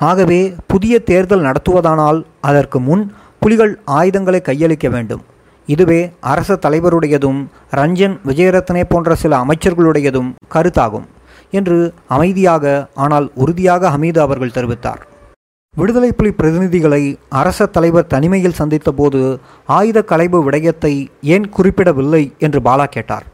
[0.00, 0.40] ஆகவே
[0.72, 3.04] புதிய தேர்தல் நடத்துவதானால் அதற்கு முன்
[3.42, 5.22] புலிகள் ஆயுதங்களை கையளிக்க வேண்டும்.
[5.68, 6.00] இதுவே
[6.32, 7.40] அரச தலைவருடையதும்
[7.80, 11.06] ரஞ்சன் விஜயரத்னே போன்ற சில அமைச்சர்களுடையதும் கருத்தாகும்
[11.58, 11.78] என்று
[12.16, 12.64] அமைதியாக
[13.04, 15.02] ஆனால் உறுதியாக ஹமீது அவர்கள் தெரிவித்தார்.
[15.78, 17.00] விடுதலை புலி பிரதிநிதிகளை
[17.38, 19.20] அரச தலைவர் தனிமையில் சந்தித்தபோது
[19.76, 20.92] ஆயுத கலைவு விடயத்தை
[21.34, 23.24] ஏன் குறிப்பிடவில்லை என்று பாலா கேட்டார்.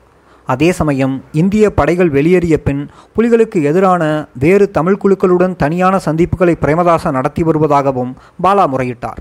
[0.48, 2.80] அதே சமயம் இந்திய படைகள் வெளியேறிய பின்
[3.16, 4.02] புலிகளுக்கு எதிரான
[4.44, 8.14] வேறு தமிழ் குழுக்களுடன் தனியான சந்திப்புகளை பிரேமதாச நடத்தி வருவதாகவும்
[8.46, 9.20] பாலா முறையிட்டார்.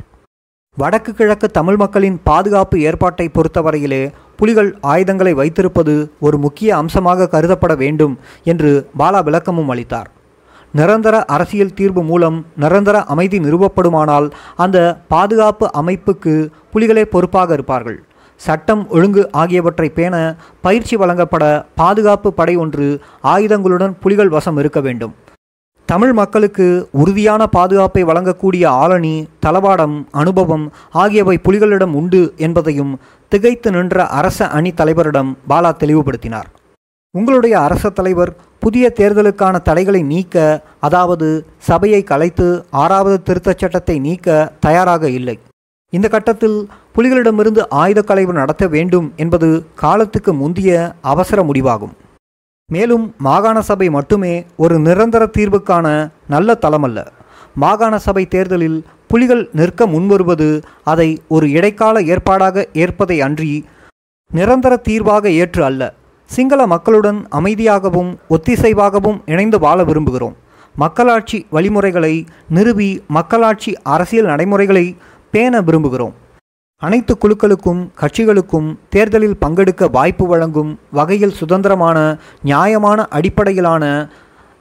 [0.78, 4.04] வடக்கு கிழக்கு தமிழ் மக்களின் பாதுகாப்பு ஏற்பாட்டை பொறுத்தவரையிலே
[4.42, 5.96] புலிகள் ஆயுதங்களை வைத்திருப்பது
[6.28, 8.16] ஒரு முக்கிய அம்சமாக கருதப்பட வேண்டும்
[8.54, 10.10] என்று பாலா விளக்கமும் அளித்தார்.
[10.74, 14.28] நிரந்தர அரசியல் தீர்வு மூலம் நிரந்தர அமைதி நிறுவப்படுமானால்
[14.64, 14.78] அந்த
[15.14, 16.34] பாதுகாப்பு அமைப்புக்கு
[16.74, 18.00] புலிகளே பொறுப்பாக இருப்பார்கள்.
[18.42, 20.16] சட்டம் ஒழுங்கு ஆகியவற்றை பேண
[20.62, 22.88] பயிற்சி வழங்கப்பட பாதுகாப்பு படை ஒன்று
[23.34, 25.16] ஆயுதங்களுடன் புலிகள் வசம் இருக்க வேண்டும்.
[25.90, 26.66] தமிழ் மக்களுக்கு
[27.02, 30.66] உறுதியான பாதுகாப்பை வழங்கக்கூடிய ஆளணி தளவாடம் அனுபவம்
[31.04, 32.94] ஆகியவை புலிகளிடம் உண்டு என்பதையும்
[33.32, 36.50] திகைத்து நின்ற அரச அணி தலைவரிடம் பாலா தெளிவுபடுத்தினார்.
[37.16, 38.32] உங்களுடைய அரச தலைவர்
[38.64, 40.36] புதிய தேர்தலுக்கான தடைகளை நீக்க
[40.80, 45.36] அதாவது சபையை கலைத்து ஆறாவது திருத்தச் சட்டத்தை நீக்க தயாராக இல்லை.
[45.94, 46.58] இந்த கட்டத்தில்
[46.96, 50.70] புலிகளிடமிருந்து ஆயுத கலைவு நடத்த வேண்டும் என்பது காலத்துக்கு முந்திய
[51.02, 51.94] அவசர முடிவாகும்.
[52.70, 55.88] மேலும் மாகாண சபை மட்டுமே ஒரு நிரந்தர தீர்வுக்கான
[56.28, 57.00] நல்ல தளமல்ல.
[57.56, 60.50] மாகாண சபை தேர்தலில் புலிகள் நிற்க முன்வருவது
[60.84, 63.54] அதை ஒரு இடைக்கால ஏற்பாடாக ஏற்பதை அன்றி
[64.32, 65.82] நிரந்தர தீர்வாக ஏற்று அல்ல.
[66.36, 70.36] சிங்கள மக்களுடன் அமைதியாகவும் ஒத்திசைவாகவும் இணைந்து வாழ விரும்புகிறோம்.
[70.76, 74.98] மக்களாட்சி வழிமுறைகளை நிறுவி மக்களாட்சி அரசியல் நடைமுறைகளை
[75.32, 76.14] பேண விரும்புகிறோம்.
[76.78, 83.84] அனைத்து குழுக்களுக்கும் கட்சிகளுக்கும் தேர்தலில் பங்கெடுக்க வாய்ப்பு வழங்கும் வகையில் சுதந்திரமான நியாயமான அடிப்படையிலான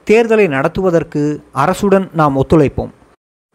[0.07, 1.23] தேர்தலை நடத்துவதற்கு
[1.65, 2.93] அரசுடன் நாம் ஒத்துழைப்போம்.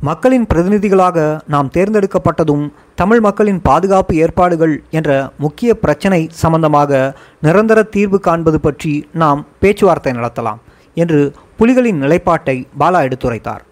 [0.06, 1.18] மக்களின் பிரதிநிதிகளாக
[1.52, 2.64] நாம் தேர்ந்தெடுக்கப்பட்டதும்
[3.00, 5.10] தமிழ் மக்களின் பாதுகாப்பு ஏற்பாடுகள் என்ற
[5.44, 7.00] முக்கிய பிரச்சினை சம்பந்தமாக
[7.46, 10.60] நிரந்தர தீர்வு காண்பது பற்றி நாம் பேச்சுவார்த்தை நடத்தலாம்
[10.96, 11.20] என்று
[11.58, 13.62] புலிகளின் நிலைப்பாட்டை பாலா எடுத்துரைத்தார்.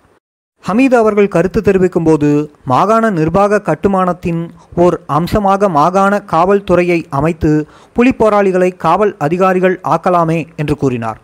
[0.65, 2.31] ஹமீது அவர்கள் கருத்து தெரிவிக்கும்போது
[2.73, 4.43] மாகாண நிர்வாக கட்டுமானத்தின்
[4.85, 7.53] ஓர் அம்சமாக மாகாண காவல்துறையை அமைத்து
[7.97, 11.21] புலி போராளிகளை காவல் அதிகாரிகள் ஆக்கலாமே என்று கூறினார்.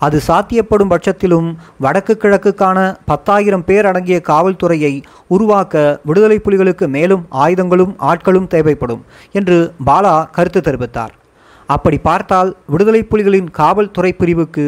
[0.00, 1.48] அது சாத்தியப்படும் பட்சத்திலும்
[1.84, 2.78] வடக்கு கிழக்குக்கான
[3.10, 4.92] பத்தாயிரம் பேர் அடங்கிய காவல்துறையை
[5.34, 9.02] உருவாக்க விடுதலை புலிகளுக்கு மேலும் ஆயுதங்களும் ஆட்களும் தேவைப்படும்
[9.38, 9.58] என்று
[9.88, 11.14] பாலா கருத்து தெரிவித்தார்.
[11.66, 14.66] அப்படி பார்த்தால் விடுதலை புலிகளின் காவல்துறை பிரிவுக்கு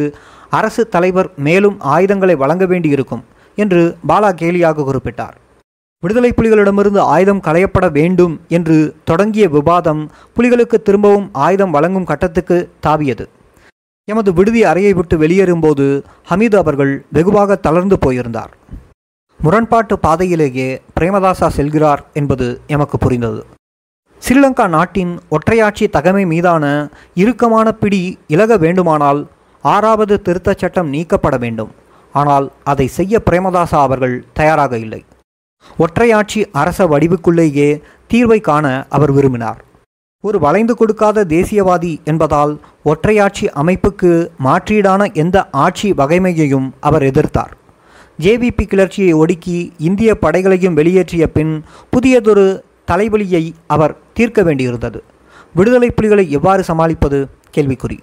[0.58, 3.24] அரசு தலைவர் மேலும் ஆயுதங்களை வழங்க வேண்டியிருக்கும்
[3.58, 5.36] என்று பாலா கேலியாக குறிப்பிட்டார்.
[6.02, 8.76] விடுதலை புலிகளிடமிருந்து ஆயுதம் களையப்பட வேண்டும் என்று
[9.10, 10.02] தொடங்கிய விவாதம்
[10.36, 13.26] புலிகளுக்கு திரும்பவும் ஆயுதம் வழங்கும் கட்டத்துக்கு தாவியது.
[14.12, 15.86] எமது விடுதி அறையை விட்டு வெளியேறும்போது
[16.30, 18.52] ஹமீது அவர்கள் வெகுவாக தளர்ந்து போயிருந்தார்.
[19.40, 23.40] முரண்பாட்டு பாதையிலேயே பிரேமதாசா செல்கிறார் என்பது எமக்கு புரிந்தது.
[24.22, 26.64] ஸ்ரீலங்கா நாட்டின் ஒற்றையாட்சி தகமை மீதான
[27.22, 28.02] இறுக்கமான பிடி
[28.34, 29.20] இலக வேண்டுமானால்
[29.64, 31.72] ஆறாவது திருத்தச் சட்டம் நீக்கப்பட வேண்டும்.
[32.14, 35.02] ஆனால் அதை செய்ய பிரேமதாசா அவர்கள் தயாராக இல்லை.
[35.84, 37.70] ஒற்றையாட்சி அரச வடிவுக்குள்ளேயே
[38.12, 39.60] தீர்வை காண அவர் விரும்பினார்.
[40.22, 47.52] ஒரு வளைந்து கொடுக்காத தேசியவாதி என்பதால் ஒற்றையாட்சி அமைப்புக்கு மாற்றீடான எந்த ஆட்சி வகைமையையும் அவர் எதிர்த்தார்.
[48.20, 55.00] ஜேவிபி கிளர்ச்சியை ஒடுக்கி இந்திய படைகளையும் வெளியேற்றிய பின் புதியதொரு தலைவலியை அவர் தீர்க்க வேண்டியிருந்தது.
[55.54, 57.28] விடுதலை புலிகளை எவ்வாறு சமாளிப்பது?
[57.56, 57.98] கேள்விக்குறி.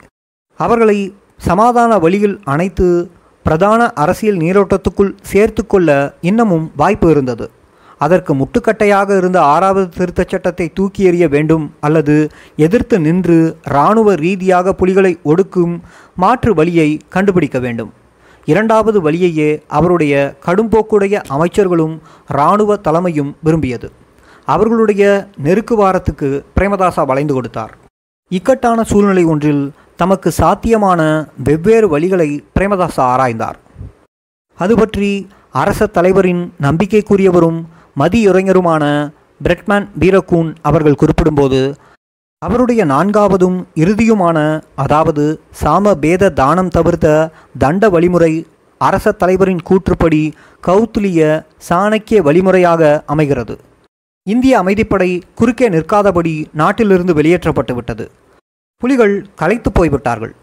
[0.56, 3.12] அவர்களை சமாதான வழியில் அனைத்து
[3.44, 7.52] பிரதான அரசியல் நீரோட்டத்துக்குள் சேர்த்து கொள்ள இன்னமும் வாய்ப்பு இருந்தது.
[7.98, 12.16] அதற்கு முட்டுக்கட்டையாக இருந்த ஆறாவது திருத்தச் சட்டத்தை தூக்கி எறிய வேண்டும் அல்லது
[12.56, 15.74] எதிர்த்து நின்று இராணுவ ரீதியாக புலிகளை ஒடுக்கும்
[16.16, 17.92] மாற்று வழியை கண்டுபிடிக்க வேண்டும்.
[18.46, 20.14] இரண்டாவது வழியையே அவருடைய
[20.46, 21.96] கடும்போக்குடைய அமைச்சர்களும்
[22.28, 23.90] இராணுவ தலைமையும் விரும்பியது.
[24.46, 25.04] அவர்களுடைய
[25.46, 27.74] நெருக்கு வாரத்துக்கு பிரேமதாசா வளைந்து கொடுத்தார்.
[28.32, 29.64] இக்கட்டான சூழ்நிலை ஒன்றில்
[29.96, 31.02] தமக்கு சாத்தியமான
[31.48, 33.58] வெவ்வேறு வழிகளை பிரேமதாசா ஆராய்ந்தார்.
[34.60, 35.10] அது பற்றி
[35.64, 37.60] அரச தலைவரின் நம்பிக்கைக்குரியவரும்
[37.98, 38.84] மதியுரைஞருமான
[39.42, 41.62] பிரெட்மேன் பீரகூன் அவர்கள் குறிப்பிடும்போது
[42.42, 44.38] அவருடைய நான்காவதும் இறுதியுமான
[44.76, 45.24] அதாவது
[45.62, 47.08] சாம பேத தானம் தவிர்த்த
[47.64, 48.32] தண்ட வழிமுறை
[48.82, 50.22] அரச தலைவரின் கூற்றுப்படி
[50.64, 51.22] கௌத்துலிய
[51.70, 52.82] சாணக்கிய வழிமுறையாக
[53.14, 53.56] அமைகிறது.
[54.28, 58.06] இந்திய அமைதிப்படை குறுக்கே நிற்காதபடி நாட்டிலிருந்து வெளியேற்றப்பட்டு விட்டது
[58.82, 60.34] புலிகள் களைத்து போய்விட்டார்கள்.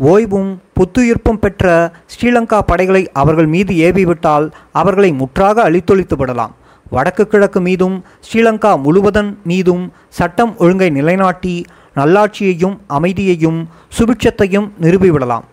[0.00, 1.64] ஓய்வும் புத்துயிர்ப்பும் பெற்ற
[2.12, 4.46] ஸ்ரீலங்கா படைகளை அவர்கள் மீது ஏவிவிட்டால்
[4.80, 6.54] அவர்களை முற்றாக அழித்தொழித்து விடலாம்.
[6.90, 13.68] வடக்கு கிழக்கு மீதும் ஸ்ரீலங்கா முழுவதன் மீதும் சட்டம் ஒழுங்கை நிலைநாட்டி நல்லாட்சியையும் அமைதியையும்
[13.98, 15.46] சுபிட்சத்தையும் நிறுவிவிடலாம்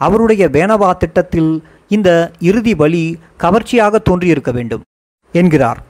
[0.00, 4.80] அவருடைய வேனவா திட்டத்தில் இந்த இறுதி வழி கவர்ச்சியாக தோன்றியிருக்க வேண்டும்
[5.32, 5.80] என்கிறார்.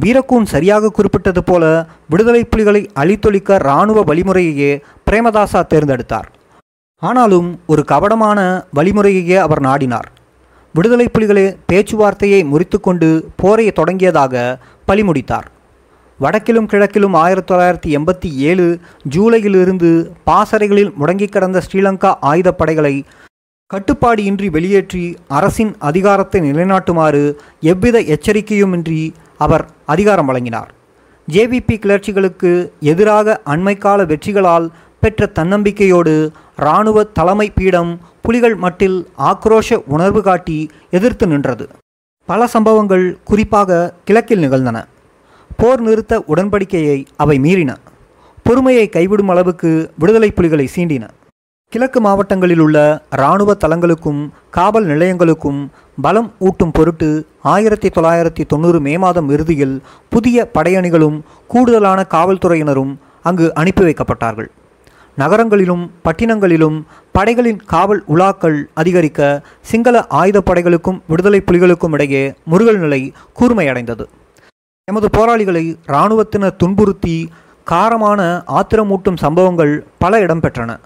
[0.00, 6.28] வீரக்கூன் சரியாக குறிப்பிட்டது போல விடுதலை புலிகளை அழித்தொழிக்க இராணுவ வழிமுறையையே பிரேமதாசா தேர்ந்தெடுத்தார்.
[7.02, 10.08] ஆனாலும் ஒரு கவடமான வழிமுறையையே அவர் நாடினார்.
[10.74, 15.48] விடுதலை புலிகளே பேச்சுவார்த்தையை முறித்துக்கொண்டு போரை தொடங்கியதாக பழிமுடித்தார்
[16.20, 18.80] வடக்கிலும் கிழக்கிலும் ஆயிரத்தி தொள்ளாயிரத்தி எண்பத்தி ஏழு
[19.14, 19.90] ஜூலையிலிருந்து
[20.24, 23.02] பாசறைகளில் முடங்கி கிடந்த ஸ்ரீலங்கா ஆயுதப்படைகளை
[23.74, 30.70] கட்டுப்பாடியின்றி வெளியேற்றி அரசின் அதிகாரத்தை நிலைநாட்டுமாறு எவ்வித எச்சரிக்கையுமின்றி அவர் அதிகாரம் வழங்கினார்.
[31.32, 40.70] ஜேவிபி கிளர்ச்சிகளுக்கு எதிராக அண்மைக்கால வெற்றிகளால் பெற்ற தன்னம்பிக்கையோடு இராணுவ தலைமை பீடம் புலிகள் மட்டில் ஆக்ரோஷ உணர்வு காட்டி
[40.90, 41.68] எதிர்த்து நின்றது.
[42.28, 44.86] பல சம்பவங்கள் குறிப்பாக கிழக்கில் நிகழ்ந்தன.
[45.56, 47.70] போர் நிறுத்த உடன்படிக்கையை அவை மீறின.
[48.42, 51.08] பொறுமையை கைவிடும் அளவுக்கு விடுதலை புலிகளை சீண்டின.
[51.72, 55.60] கிழக்கு மாவட்டங்களில் உள்ள இராணுவ தளங்களுக்கும் காவல் நிலையங்களுக்கும்
[56.02, 63.84] பலம் ஊட்டும் பொருட்டு ஆயிரத்தி தொள்ளாயிரத்தி தொண்ணூறு மே மாதம் இறுதியில் புதிய படையணிகளும் கூடுதலான காவல்துறையினரும் அங்கு அனுப்பி
[63.84, 64.50] வைக்கப்பட்டார்கள்.
[65.16, 74.04] நகரங்களிலும் பட்டினங்களிலும் படைகளின் காவல் உலாக்கள் அதிகரிக்க சிங்கள ஆயுதப்படைகளுக்கும் விடுதலை புலிகளுக்கும் இடையே முருகல் நிலை கூர்மையடைந்தது.
[74.84, 77.28] எமது போராளிகளை இராணுவத்தினர் துன்புறுத்தி
[77.70, 80.76] காரமான ஆத்திரமூட்டும் சம்பவங்கள் பல இடம்பெற்றன.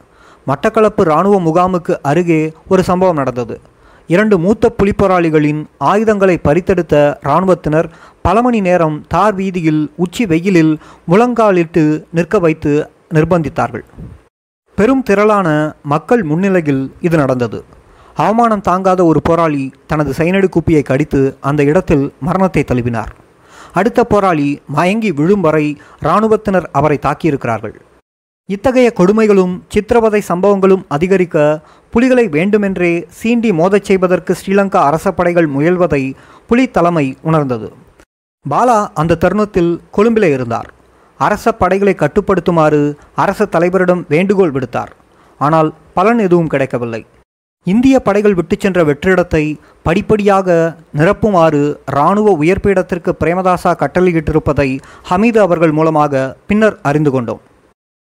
[0.47, 3.61] மட்டக்களப்பு இராணுவ முகாமுக்கு அருகே ஒரு சம்பவம் நடந்தது.
[4.07, 7.91] இரண்டு மூத்த புலிப்போராளிகளின் ஆயுதங்களை பறித்தெடுத்த இராணுவத்தினர்
[8.23, 13.85] பல மணி நேரம் தார் வீதியில் உச்சி வெயிலில் முழங்காலிட்டு நிற்க வைத்து நிர்பந்தித்தார்கள்.
[14.79, 15.49] பெரும் திரளான
[15.83, 17.65] மக்கள் முன்னிலையில் இது நடந்தது.
[18.15, 23.13] அவமானம் தாங்காத ஒரு போராளி தனது சைனடு குப்பியை கடித்து அந்த இடத்தில் மரணத்தை தழுவினார்.
[23.73, 27.77] அடுத்த போராளி மயங்கி விழும் வரை இராணுவத்தினர் அவரை தாக்கியிருக்கிறார்கள்.
[28.49, 36.15] இத்தகைய கொடுமைகளும் சித்திரவதை சம்பவங்களும் அதிகரிக்க புலிகளை வேண்டுமென்றே சீண்டி மோதச் செய்வதற்கு ஸ்ரீலங்கா அரசப்படைகள் முயல்வதை
[36.47, 37.73] புலி தலைமை உணர்ந்தது.
[38.51, 40.74] பாலா அந்த தருணத்தில் கொழும்பிலே இருந்தார்.
[41.21, 42.83] அரச படைகளை கட்டுப்படுத்துமாறு
[43.25, 44.93] அரச தலைவரிடம் வேண்டுகோள் விடுத்தார்.
[45.41, 47.03] ஆனால் பலன் எதுவும் கிடைக்கவில்லை.
[47.67, 49.45] இந்திய படைகள் விட்டு சென்ற வெற்றிடத்தை
[49.87, 50.57] படிப்படியாக
[50.99, 54.69] நிரப்புமாறு இராணுவ உயர்பீடத்திற்கு பிரேமதாசா கட்டளையிட்டிருப்பதை
[55.11, 57.41] ஹமீது அவர்கள் மூலமாக பின்னர் அறிந்து கொண்டோம்.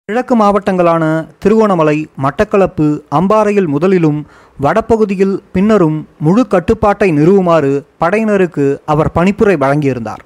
[0.09, 1.03] கிழக்கு மாவட்டங்களான
[1.43, 2.87] திருவோணமலை மட்டக்களப்பு
[3.19, 4.19] அம்பாறையில் முதலிலும்
[4.59, 7.71] வடபகுதியில் பின்னரும் முழு கட்டுப்பாட்டை நிறுவுமாறு
[8.01, 10.23] படையினருக்கு அவர் பணிப்புரை வழங்கியிருந்தார்.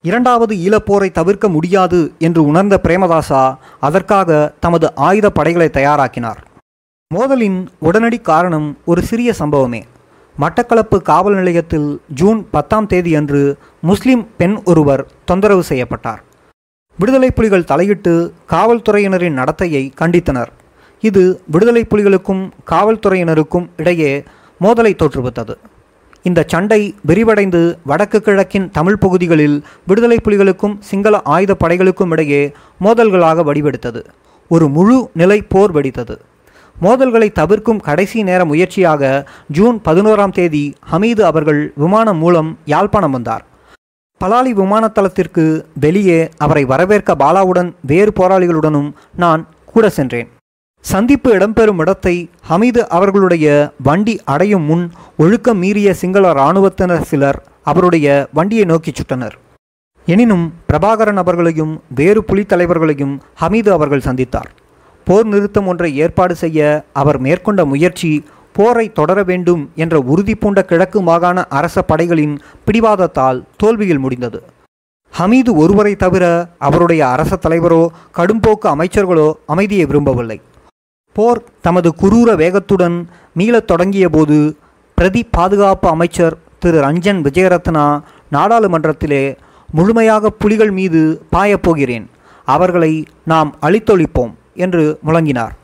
[0.00, 6.40] இரண்டாவது ஈழப்போரை தவிர்க்க முடியாது என்று உணர்ந்த பிரேமதாசா அதற்காக தமது ஆயுத படைகளை தயாராக்கினார்.
[7.14, 9.82] மோதலின் உடனடி காரணம் ஒரு சிறிய சம்பவமே.
[10.40, 16.22] மட்டக்களப்பு காவல் நிலையத்தில் ஜூன் பத்தாம் தேதியன்று முஸ்லிம் பெண் ஒருவர் தொந்தரவு செய்யப்பட்டார்.
[16.98, 20.52] விடுதலை புலிகள் தலையிட்டு காவல்துறையினரின் நடத்தையை கண்டித்தனர்.
[21.00, 24.24] இது விடுதலை புலிகளுக்கும் காவல்துறையினருக்கும் இடையே
[24.60, 25.56] மோதலை தோற்றுவித்தது.
[26.28, 27.60] இந்த சண்டை விரிவடைந்து
[27.90, 29.56] வடக்கு கிழக்கின் தமிழ் பகுதிகளில்
[29.88, 32.40] விடுதலை புலிகளுக்கும் சிங்கள ஆயுத படைகளுக்கும் இடையே
[32.84, 34.00] மோதல்களாக வடிவெடுத்தது.
[34.50, 36.16] ஒரு முழு நிலை போர் வெடித்தது.
[36.84, 39.02] மோதல்களை தவிர்க்கும் கடைசி நேர முயற்சியாக
[39.58, 43.44] ஜூன் பதினோராம் தேதி ஹமீது அவர்கள் விமானம் மூலம் யாழ்ப்பாணம் வந்தார்.
[44.20, 45.44] பலாலி விமானத்தளத்திற்கு
[45.84, 48.90] வெளியே அவரை வரவேற்க பாலாவுடன் வேறு போராளிகளுடனும்
[49.24, 50.28] நான் கூட சென்றேன்.
[50.90, 52.14] சந்திப்பு இடம்பெறும் இடத்தை
[52.48, 53.46] ஹமீது அவர்களுடைய
[53.86, 54.84] வண்டி அடையும் முன்
[55.22, 57.38] ஒழுக்கம் மீறிய சிங்கள இராணுவத்தினர் சிலர்
[57.70, 59.34] அவருடைய வண்டியை நோக்கிச் சுட்டனர்.
[60.06, 64.50] எனினும் பிரபாகரன் அவர்களையும் வேறு புலித் தலைவர்களையும் ஹமீது அவர்கள் சந்தித்தார்.
[65.06, 66.60] போர் நிறுத்தம் ஒன்றை ஏற்பாடு செய்ய
[67.02, 68.12] அவர் மேற்கொண்ட முயற்சி
[68.56, 72.34] போரை தொடர வேண்டும் என்ற உறுதி பூண்ட கிழக்கு மாகாண அரச படைகளின்
[72.66, 74.40] பிடிவாதத்தால் தோல்வியில் முடிந்தது.
[75.12, 76.24] ஹமீது ஒருவரை தவிர
[76.68, 77.84] அவருடைய அரச தலைவரோ
[78.18, 80.38] கடும்போக்கு அமைச்சர்களோ அமைதியை விரும்பவில்லை.
[81.16, 82.96] போர் தமது குரூர வேகத்துடன்
[83.38, 84.36] மீளத் தொடங்கியபோது
[84.98, 86.78] பிரதி பாதுகாப்பு அமைச்சர் திரு.
[86.86, 87.84] ரஞ்சன் விஜயரத்னா
[88.32, 89.36] நாடாளுமன்றத்திலே
[89.72, 91.00] முழுமையாக புலிகள் மீது
[91.36, 92.06] பாயப்போகிறேன்
[92.44, 92.92] அவர்களை
[93.24, 95.54] நாம் அழித்தொழிப்போம் என்று முழங்கினார்.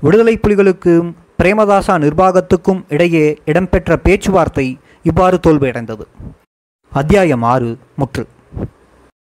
[0.00, 1.08] விடுதலை புலிகளுக்கும்
[1.42, 4.66] பிரேமதாசா நிர்வாகத்துக்கும் இடையே இடம்பெற்ற பேச்சுவார்த்தை
[5.02, 6.06] இவ்வாறு தோல்வியடைந்தது.
[6.92, 8.26] அத்தியாயம் ஆறு முற்று.